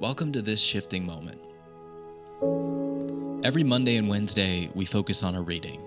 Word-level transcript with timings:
Welcome 0.00 0.32
to 0.32 0.42
this 0.42 0.60
shifting 0.60 1.06
moment. 1.06 1.40
Every 3.44 3.62
Monday 3.62 3.96
and 3.96 4.08
Wednesday, 4.08 4.68
we 4.74 4.84
focus 4.84 5.22
on 5.22 5.36
a 5.36 5.40
reading. 5.40 5.80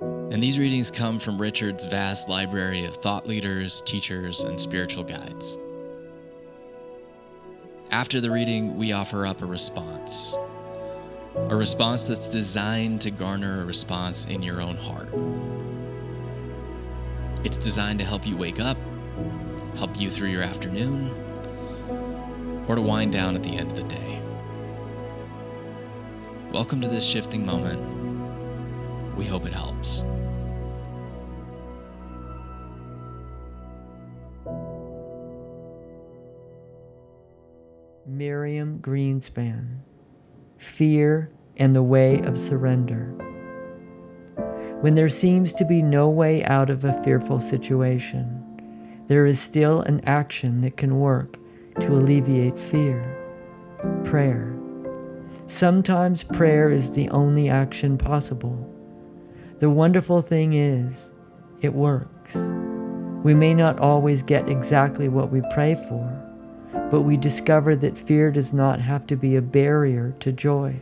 And 0.00 0.42
these 0.42 0.58
readings 0.58 0.90
come 0.90 1.18
from 1.18 1.38
Richard's 1.38 1.84
vast 1.84 2.26
library 2.26 2.86
of 2.86 2.96
thought 2.96 3.26
leaders, 3.26 3.82
teachers, 3.82 4.40
and 4.40 4.58
spiritual 4.58 5.04
guides. 5.04 5.58
After 7.90 8.22
the 8.22 8.30
reading, 8.30 8.78
we 8.78 8.92
offer 8.92 9.26
up 9.26 9.42
a 9.42 9.46
response. 9.46 10.34
A 11.36 11.54
response 11.54 12.06
that's 12.06 12.26
designed 12.26 13.02
to 13.02 13.10
garner 13.10 13.60
a 13.60 13.66
response 13.66 14.24
in 14.24 14.42
your 14.42 14.62
own 14.62 14.78
heart. 14.78 15.10
It's 17.44 17.58
designed 17.58 17.98
to 17.98 18.04
help 18.06 18.26
you 18.26 18.34
wake 18.34 18.60
up, 18.60 18.78
help 19.76 20.00
you 20.00 20.08
through 20.08 20.30
your 20.30 20.42
afternoon, 20.42 21.14
or 22.68 22.74
to 22.74 22.82
wind 22.82 23.12
down 23.12 23.34
at 23.34 23.42
the 23.42 23.56
end 23.56 23.70
of 23.70 23.76
the 23.76 23.82
day. 23.84 24.22
Welcome 26.52 26.80
to 26.82 26.88
this 26.88 27.06
shifting 27.06 27.44
moment. 27.44 27.80
We 29.16 29.24
hope 29.24 29.46
it 29.46 29.52
helps. 29.54 30.04
Miriam 38.06 38.78
Greenspan 38.80 39.78
Fear 40.58 41.30
and 41.56 41.74
the 41.74 41.82
Way 41.82 42.20
of 42.20 42.36
Surrender. 42.36 43.14
When 44.80 44.94
there 44.94 45.08
seems 45.08 45.52
to 45.54 45.64
be 45.64 45.82
no 45.82 46.08
way 46.08 46.44
out 46.44 46.70
of 46.70 46.84
a 46.84 47.02
fearful 47.02 47.40
situation, 47.40 48.44
there 49.06 49.26
is 49.26 49.40
still 49.40 49.80
an 49.82 50.00
action 50.04 50.60
that 50.60 50.76
can 50.76 51.00
work 51.00 51.38
to 51.80 51.92
alleviate 51.92 52.58
fear 52.58 53.14
prayer. 54.04 54.54
Sometimes 55.46 56.24
prayer 56.24 56.68
is 56.68 56.90
the 56.90 57.08
only 57.10 57.48
action 57.48 57.96
possible. 57.96 58.74
The 59.58 59.70
wonderful 59.70 60.22
thing 60.22 60.52
is, 60.54 61.10
it 61.60 61.74
works. 61.74 62.34
We 63.24 63.34
may 63.34 63.54
not 63.54 63.80
always 63.80 64.22
get 64.22 64.48
exactly 64.48 65.08
what 65.08 65.30
we 65.30 65.42
pray 65.50 65.74
for, 65.74 66.88
but 66.90 67.02
we 67.02 67.16
discover 67.16 67.74
that 67.76 67.98
fear 67.98 68.30
does 68.30 68.52
not 68.52 68.80
have 68.80 69.06
to 69.08 69.16
be 69.16 69.36
a 69.36 69.42
barrier 69.42 70.14
to 70.20 70.32
joy. 70.32 70.76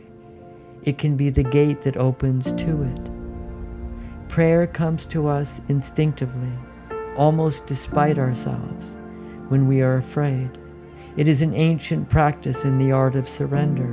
It 0.83 0.97
can 0.97 1.15
be 1.17 1.29
the 1.29 1.43
gate 1.43 1.81
that 1.81 1.97
opens 1.97 2.51
to 2.53 2.83
it. 2.83 4.29
Prayer 4.29 4.67
comes 4.67 5.05
to 5.07 5.27
us 5.27 5.61
instinctively, 5.69 6.51
almost 7.15 7.65
despite 7.65 8.17
ourselves, 8.17 8.95
when 9.47 9.67
we 9.67 9.81
are 9.81 9.97
afraid. 9.97 10.49
It 11.17 11.27
is 11.27 11.41
an 11.41 11.55
ancient 11.55 12.09
practice 12.09 12.63
in 12.63 12.77
the 12.77 12.91
art 12.91 13.15
of 13.15 13.27
surrender. 13.27 13.91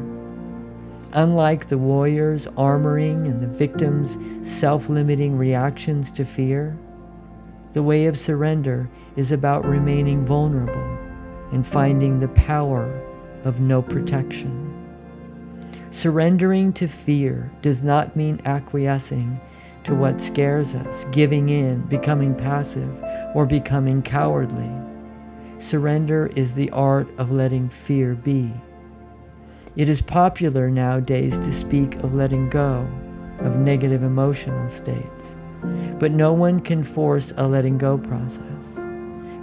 Unlike 1.14 1.68
the 1.68 1.78
warrior's 1.78 2.46
armoring 2.48 3.24
and 3.24 3.40
the 3.40 3.46
victim's 3.46 4.18
self 4.46 4.90
limiting 4.90 5.38
reactions 5.38 6.10
to 6.10 6.24
fear, 6.26 6.76
the 7.72 7.82
way 7.82 8.04
of 8.06 8.18
surrender 8.18 8.90
is 9.16 9.32
about 9.32 9.64
remaining 9.64 10.26
vulnerable 10.26 10.98
and 11.50 11.66
finding 11.66 12.20
the 12.20 12.28
power 12.28 13.02
of 13.44 13.58
no 13.58 13.80
protection. 13.80 14.60
Surrendering 15.92 16.74
to 16.74 16.86
fear 16.86 17.50
does 17.62 17.82
not 17.82 18.16
mean 18.16 18.38
acquiescing 18.44 19.40
to 19.84 19.94
what 19.94 20.20
scares 20.20 20.74
us, 20.74 21.06
giving 21.10 21.48
in, 21.48 21.80
becoming 21.86 22.34
passive, 22.34 23.02
or 23.34 23.46
becoming 23.46 24.02
cowardly. 24.02 24.70
Surrender 25.58 26.26
is 26.34 26.54
the 26.54 26.70
art 26.70 27.08
of 27.18 27.30
letting 27.30 27.68
fear 27.68 28.14
be. 28.14 28.52
It 29.76 29.88
is 29.88 30.02
popular 30.02 30.70
nowadays 30.70 31.38
to 31.40 31.52
speak 31.52 31.96
of 31.96 32.14
letting 32.14 32.48
go 32.48 32.88
of 33.40 33.58
negative 33.58 34.02
emotional 34.02 34.68
states, 34.68 35.34
but 35.98 36.12
no 36.12 36.32
one 36.32 36.60
can 36.60 36.82
force 36.82 37.32
a 37.36 37.46
letting 37.46 37.78
go 37.78 37.98
process. 37.98 38.78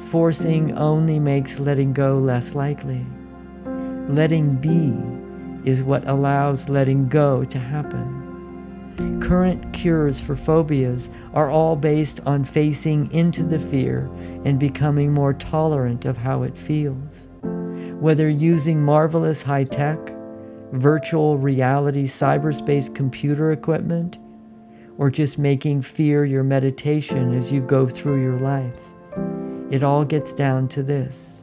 Forcing 0.09 0.77
only 0.77 1.19
makes 1.19 1.59
letting 1.59 1.93
go 1.93 2.17
less 2.17 2.55
likely. 2.55 3.05
Letting 4.07 4.55
be 4.55 4.93
is 5.69 5.83
what 5.83 6.07
allows 6.07 6.69
letting 6.69 7.07
go 7.07 7.45
to 7.45 7.59
happen. 7.59 8.20
Current 9.21 9.73
cures 9.73 10.19
for 10.19 10.35
phobias 10.35 11.09
are 11.33 11.49
all 11.49 11.75
based 11.75 12.19
on 12.25 12.43
facing 12.43 13.11
into 13.11 13.43
the 13.43 13.59
fear 13.59 14.09
and 14.45 14.59
becoming 14.59 15.13
more 15.13 15.33
tolerant 15.33 16.05
of 16.05 16.17
how 16.17 16.43
it 16.43 16.57
feels. 16.57 17.29
Whether 17.99 18.29
using 18.29 18.83
marvelous 18.83 19.41
high 19.41 19.63
tech, 19.63 19.99
virtual 20.73 21.37
reality 21.37 22.07
cyberspace 22.07 22.93
computer 22.93 23.51
equipment, 23.51 24.17
or 24.97 25.09
just 25.09 25.39
making 25.39 25.81
fear 25.81 26.25
your 26.25 26.43
meditation 26.43 27.33
as 27.33 27.51
you 27.51 27.61
go 27.61 27.87
through 27.87 28.21
your 28.21 28.39
life, 28.39 28.93
it 29.71 29.83
all 29.83 30.03
gets 30.03 30.33
down 30.33 30.67
to 30.69 30.83
this 30.83 31.41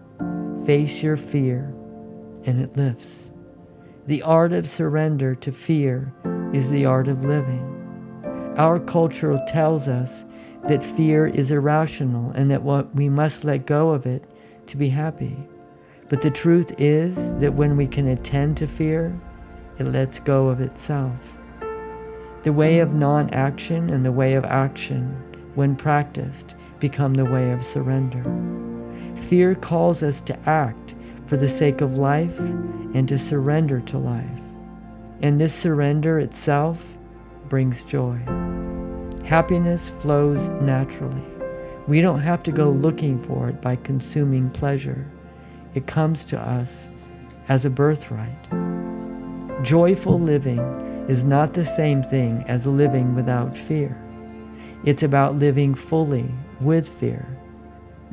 face 0.67 1.03
your 1.03 1.17
fear, 1.17 1.73
and 2.45 2.61
it 2.61 2.77
lifts. 2.77 3.31
The 4.07 4.21
art 4.23 4.53
of 4.53 4.69
surrender 4.69 5.35
to 5.37 5.51
fear 5.51 6.13
is 6.53 6.71
the 6.71 6.87
art 6.87 7.09
of 7.09 7.25
living. 7.25 7.75
Our 8.57 8.81
culture 8.81 9.39
tells 9.47 9.87
us 9.87 10.25
that 10.65 10.83
fear 10.83 11.27
is 11.27 11.51
irrational 11.51 12.31
and 12.33 12.51
that 12.51 12.63
what 12.63 12.95
we 12.95 13.09
must 13.09 13.45
let 13.45 13.67
go 13.67 13.91
of 13.91 14.07
it 14.07 14.27
to 14.67 14.77
be 14.77 14.89
happy. 14.89 15.37
But 16.09 16.23
the 16.23 16.31
truth 16.31 16.73
is 16.79 17.35
that 17.35 17.55
when 17.55 17.77
we 17.77 17.87
can 17.87 18.09
attend 18.09 18.57
to 18.59 18.67
fear, 18.67 19.19
it 19.79 19.85
lets 19.85 20.19
go 20.19 20.49
of 20.49 20.61
itself. 20.61 21.39
The 22.43 22.53
way 22.53 22.79
of 22.81 22.95
non 22.95 23.31
action 23.31 23.91
and 23.91 24.05
the 24.05 24.13
way 24.13 24.35
of 24.35 24.45
action, 24.45 25.11
when 25.55 25.77
practiced, 25.77 26.57
become 26.81 27.15
the 27.15 27.25
way 27.25 27.53
of 27.53 27.65
surrender. 27.65 28.25
Fear 29.17 29.57
calls 29.57 30.03
us 30.03 30.21
to 30.23 30.39
act 30.49 30.95
for 31.27 31.37
the 31.37 31.49
sake 31.49 31.81
of 31.81 31.99
life 31.99 32.39
and 32.39 33.07
to 33.09 33.19
surrender 33.19 33.81
to 33.83 33.99
life. 33.99 34.48
And 35.21 35.41
this 35.41 35.55
surrender 35.55 36.19
itself 36.19 36.99
brings 37.49 37.83
joy. 37.85 38.19
Happiness 39.25 39.91
flows 39.99 40.49
naturally. 40.61 41.23
We 41.87 42.01
don't 42.01 42.21
have 42.21 42.43
to 42.45 42.53
go 42.53 42.71
looking 42.71 43.19
for 43.19 43.49
it 43.49 43.61
by 43.61 43.77
consuming 43.77 44.51
pleasure. 44.51 45.07
It 45.75 45.87
comes 45.87 46.25
to 46.25 46.39
us 46.39 46.89
as 47.49 47.65
a 47.65 47.71
birthright. 47.71 48.49
Joyful 49.63 50.21
living 50.21 50.61
is 51.09 51.25
not 51.25 51.55
the 51.55 51.65
same 51.65 52.03
thing 52.03 52.45
as 52.47 52.67
living 52.67 53.15
without 53.15 53.57
fear. 53.57 53.97
It's 54.85 55.03
about 55.03 55.35
living 55.35 55.75
fully 55.75 56.33
with 56.61 56.89
fear. 56.89 57.27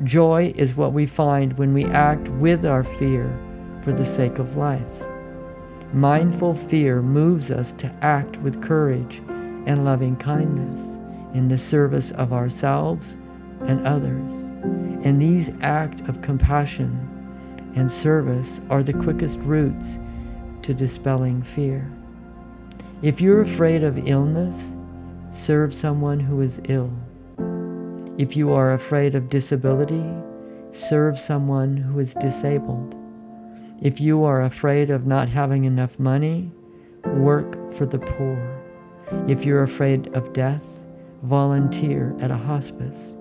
Joy 0.04 0.52
is 0.56 0.74
what 0.74 0.92
we 0.92 1.06
find 1.06 1.56
when 1.56 1.72
we 1.72 1.84
act 1.86 2.28
with 2.30 2.66
our 2.66 2.82
fear 2.82 3.38
for 3.80 3.92
the 3.92 4.04
sake 4.04 4.38
of 4.38 4.56
life. 4.56 5.06
Mindful 5.92 6.54
fear 6.54 7.00
moves 7.00 7.50
us 7.50 7.72
to 7.72 7.92
act 8.02 8.36
with 8.38 8.62
courage 8.62 9.22
and 9.66 9.84
loving 9.84 10.16
kindness 10.16 10.98
in 11.32 11.48
the 11.48 11.58
service 11.58 12.10
of 12.12 12.32
ourselves 12.32 13.16
and 13.60 13.86
others. 13.86 14.32
And 15.04 15.22
these 15.22 15.52
acts 15.60 16.02
of 16.08 16.22
compassion 16.22 17.08
and 17.76 17.90
service 17.90 18.60
are 18.68 18.82
the 18.82 18.92
quickest 18.92 19.38
routes 19.40 19.98
to 20.62 20.74
dispelling 20.74 21.42
fear. 21.42 21.88
If 23.02 23.20
you're 23.20 23.42
afraid 23.42 23.84
of 23.84 24.08
illness, 24.08 24.74
serve 25.30 25.72
someone 25.72 26.18
who 26.18 26.40
is 26.40 26.60
ill. 26.68 26.92
If 28.18 28.36
you 28.36 28.52
are 28.52 28.72
afraid 28.72 29.14
of 29.14 29.28
disability, 29.28 30.04
serve 30.72 31.18
someone 31.18 31.76
who 31.76 31.98
is 32.00 32.14
disabled. 32.14 32.96
If 33.82 34.00
you 34.00 34.24
are 34.24 34.40
afraid 34.40 34.88
of 34.88 35.06
not 35.06 35.28
having 35.28 35.66
enough 35.66 35.98
money, 35.98 36.50
work 37.04 37.74
for 37.74 37.84
the 37.84 37.98
poor. 37.98 38.62
If 39.28 39.44
you're 39.44 39.62
afraid 39.62 40.08
of 40.16 40.32
death, 40.32 40.80
volunteer 41.22 42.16
at 42.18 42.30
a 42.30 42.36
hospice. 42.36 43.14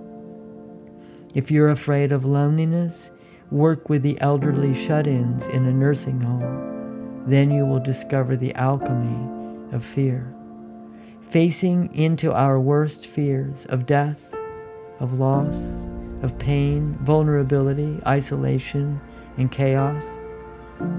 If 1.33 1.51
you're 1.51 1.69
afraid 1.69 2.13
of 2.13 2.23
loneliness, 2.23 3.11
work 3.51 3.89
with 3.89 4.01
the 4.01 4.19
elderly 4.21 4.73
shut 4.73 5.07
ins 5.07 5.45
in 5.47 5.65
a 5.65 5.73
nursing 5.73 6.21
home. 6.21 7.25
Then 7.27 7.51
you 7.51 7.65
will 7.65 7.81
discover 7.81 8.37
the 8.37 8.55
alchemy 8.55 9.75
of 9.75 9.83
fear. 9.83 10.33
Facing 11.19 11.93
into 11.93 12.31
our 12.31 12.61
worst 12.61 13.07
fears 13.07 13.65
of 13.65 13.85
death, 13.85 14.33
of 15.01 15.19
loss, 15.19 15.83
of 16.21 16.39
pain, 16.39 16.97
vulnerability, 17.01 17.99
isolation, 18.07 19.01
and 19.37 19.51
chaos 19.51 20.17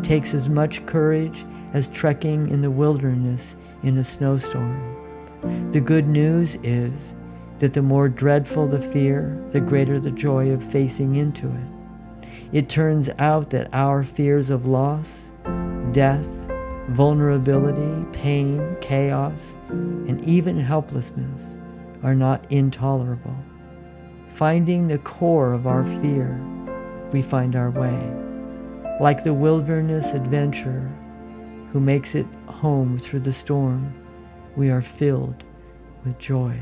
takes 0.03 0.35
as 0.35 0.49
much 0.49 0.85
courage 0.87 1.45
as 1.73 1.89
trekking 1.89 2.49
in 2.49 2.63
the 2.63 2.71
wilderness 2.71 3.57
in 3.83 3.99
a 3.99 4.05
snowstorm. 4.05 5.71
The 5.73 5.81
good 5.81 6.07
news 6.07 6.57
is 6.63 7.15
that 7.59 7.75
the 7.75 7.83
more 7.83 8.09
dreadful 8.09 8.67
the 8.67 8.81
fear, 8.81 9.43
the 9.51 9.61
greater 9.61 9.99
the 9.99 10.11
joy 10.11 10.51
of 10.51 10.63
facing 10.63 11.17
into 11.17 11.49
it. 11.49 12.27
it 12.53 12.69
turns 12.69 13.11
out 13.19 13.51
that 13.51 13.69
our 13.73 14.03
fears 14.03 14.51
of 14.51 14.67
loss, 14.67 15.33
death, 15.93 16.29
vulnerability, 16.91 18.07
pain, 18.13 18.77
chaos, 18.81 19.57
and 19.69 20.23
even 20.25 20.59
helplessness 20.59 21.57
are 22.03 22.15
not 22.15 22.45
intolerable. 22.51 23.37
Finding 24.29 24.87
the 24.87 24.99
core 24.99 25.53
of 25.53 25.67
our 25.67 25.85
fear, 26.01 26.41
we 27.13 27.23
find 27.23 27.57
our 27.57 27.71
way. 27.71 28.26
Like 28.99 29.23
the 29.23 29.35
wilderness 29.35 30.15
adventurer 30.15 30.91
who 31.71 31.81
makes 31.81 32.15
it 32.15 32.27
home 32.47 32.99
through 32.99 33.21
the 33.21 33.33
storm, 33.33 33.93
we 34.57 34.71
are 34.71 34.81
filled 34.81 35.45
with 36.03 36.19
joy. 36.19 36.59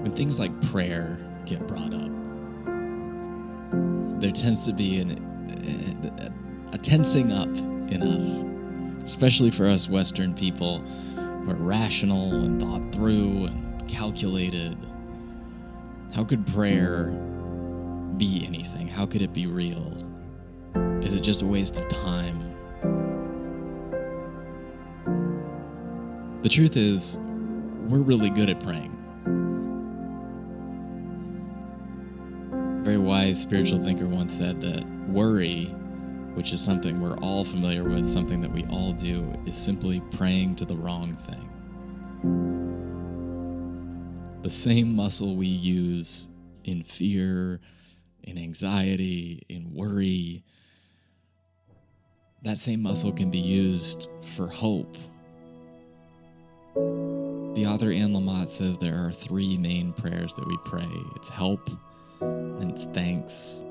When 0.00 0.12
things 0.16 0.38
like 0.38 0.58
prayer 0.70 1.18
get 1.44 1.66
brought 1.66 1.92
up, 1.92 2.10
there 4.18 4.32
tends 4.32 4.64
to 4.64 4.72
be 4.72 4.98
an, 4.98 5.20
a, 6.18 6.74
a 6.74 6.78
tensing 6.78 7.32
up 7.32 7.54
in 7.92 8.02
us, 8.02 8.46
especially 9.04 9.50
for 9.50 9.66
us 9.66 9.90
Western 9.90 10.34
people 10.34 10.78
who 10.78 11.50
are 11.50 11.54
rational 11.56 12.32
and 12.32 12.58
thought 12.62 12.94
through 12.94 13.44
and 13.44 13.86
calculated. 13.90 14.78
How 16.14 16.22
could 16.22 16.46
prayer 16.46 17.06
be 18.16 18.44
anything? 18.46 18.86
How 18.86 19.04
could 19.04 19.20
it 19.20 19.32
be 19.32 19.48
real? 19.48 19.92
Is 21.02 21.12
it 21.12 21.22
just 21.22 21.42
a 21.42 21.44
waste 21.44 21.80
of 21.80 21.88
time? 21.88 22.54
The 26.42 26.48
truth 26.48 26.76
is, 26.76 27.18
we're 27.88 27.98
really 27.98 28.30
good 28.30 28.48
at 28.48 28.60
praying. 28.60 28.96
A 32.52 32.84
very 32.84 32.98
wise 32.98 33.40
spiritual 33.40 33.78
thinker 33.78 34.06
once 34.06 34.32
said 34.32 34.60
that 34.60 34.86
worry, 35.08 35.64
which 36.34 36.52
is 36.52 36.62
something 36.62 37.00
we're 37.00 37.18
all 37.18 37.44
familiar 37.44 37.82
with, 37.82 38.08
something 38.08 38.40
that 38.40 38.52
we 38.52 38.64
all 38.66 38.92
do, 38.92 39.32
is 39.46 39.56
simply 39.56 39.98
praying 40.12 40.54
to 40.56 40.64
the 40.64 40.76
wrong 40.76 41.12
thing. 41.12 41.50
The 44.44 44.50
same 44.50 44.94
muscle 44.94 45.36
we 45.36 45.46
use 45.46 46.28
in 46.64 46.82
fear, 46.82 47.62
in 48.24 48.36
anxiety, 48.36 49.42
in 49.48 49.72
worry, 49.72 50.44
that 52.42 52.58
same 52.58 52.82
muscle 52.82 53.10
can 53.10 53.30
be 53.30 53.38
used 53.38 54.10
for 54.36 54.46
hope. 54.46 54.98
The 56.74 57.64
author 57.66 57.90
Anne 57.90 58.12
Lamott 58.12 58.50
says 58.50 58.76
there 58.76 59.02
are 59.02 59.12
three 59.12 59.56
main 59.56 59.94
prayers 59.94 60.34
that 60.34 60.46
we 60.46 60.58
pray. 60.66 60.90
It's 61.16 61.30
help, 61.30 61.70
and 62.20 62.70
it's 62.70 62.84
thanks, 62.84 63.64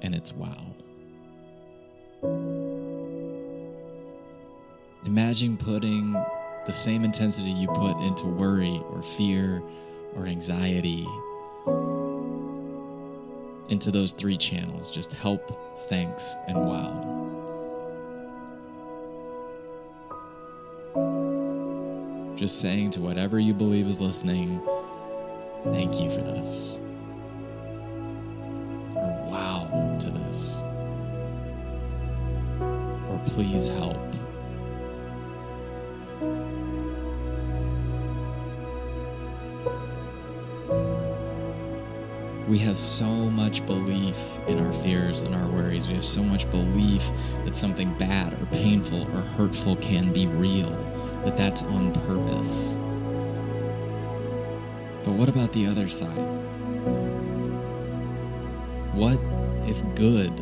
and 0.00 0.14
it's 0.14 0.32
wow. 0.32 0.74
Imagine 5.04 5.58
putting 5.58 6.14
the 6.64 6.72
same 6.72 7.04
intensity 7.04 7.50
you 7.50 7.68
put 7.68 8.00
into 8.00 8.24
worry 8.24 8.80
or 8.88 9.02
fear 9.02 9.62
or 10.16 10.26
anxiety 10.26 11.06
into 13.68 13.90
those 13.90 14.12
three 14.12 14.36
channels 14.36 14.90
just 14.90 15.12
help, 15.12 15.88
thanks, 15.88 16.34
and 16.46 16.58
wow. 16.58 17.18
just 22.38 22.60
saying 22.60 22.88
to 22.88 23.00
whatever 23.00 23.40
you 23.40 23.52
believe 23.52 23.88
is 23.88 24.00
listening, 24.00 24.60
thank 25.64 26.00
you 26.00 26.08
for 26.08 26.20
this. 26.20 26.78
Or 28.94 29.28
wow 29.28 29.96
to 29.98 30.08
this. 30.08 30.62
Or 32.60 33.20
please 33.26 33.66
help. 33.66 33.98
We 42.48 42.56
have 42.60 42.78
so 42.78 43.04
much 43.04 43.66
belief 43.66 44.16
in 44.48 44.58
our 44.58 44.72
fears 44.72 45.20
and 45.20 45.34
our 45.34 45.46
worries. 45.50 45.86
We 45.86 45.92
have 45.92 46.04
so 46.04 46.22
much 46.22 46.50
belief 46.50 47.06
that 47.44 47.54
something 47.54 47.92
bad 47.98 48.32
or 48.32 48.46
painful 48.46 49.02
or 49.14 49.20
hurtful 49.20 49.76
can 49.76 50.14
be 50.14 50.26
real 50.26 50.70
that 51.24 51.36
that's 51.36 51.62
on 51.62 51.92
purpose. 51.92 52.78
But 55.04 55.12
what 55.12 55.28
about 55.28 55.52
the 55.52 55.66
other 55.66 55.88
side? 55.88 56.08
What 58.94 59.20
if 59.68 59.82
good 59.94 60.32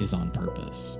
is 0.00 0.14
on 0.14 0.30
purpose? 0.30 0.98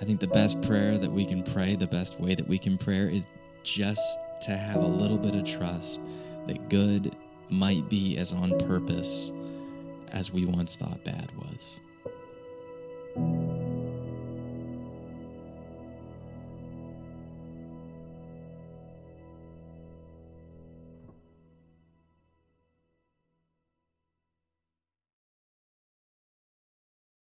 I 0.00 0.04
think 0.04 0.18
the 0.18 0.26
best 0.26 0.60
prayer 0.62 0.98
that 0.98 1.12
we 1.12 1.24
can 1.24 1.44
pray, 1.44 1.76
the 1.76 1.86
best 1.86 2.18
way 2.18 2.34
that 2.34 2.48
we 2.48 2.58
can 2.58 2.76
pray 2.76 3.16
is 3.16 3.28
just 3.62 4.18
to 4.42 4.56
have 4.56 4.82
a 4.82 4.86
little 4.86 5.18
bit 5.18 5.34
of 5.34 5.44
trust 5.44 6.00
that 6.46 6.68
good 6.68 7.14
might 7.48 7.88
be 7.88 8.16
as 8.18 8.32
on 8.32 8.58
purpose 8.66 9.32
as 10.08 10.32
we 10.32 10.44
once 10.44 10.76
thought 10.76 11.02
bad 11.04 11.30
was. 11.36 11.80